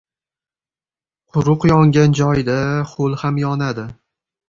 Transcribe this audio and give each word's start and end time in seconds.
•Quruq 1.35 1.69
yongan 1.73 2.19
joyda 2.23 2.59
ho‘l 2.97 3.23
ham 3.25 3.43
yonadi. 3.47 3.91